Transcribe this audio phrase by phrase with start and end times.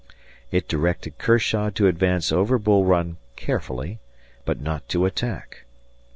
[0.49, 3.99] It directed Kershaw to advance over Bull Run carefully,
[4.45, 5.65] but not to attack.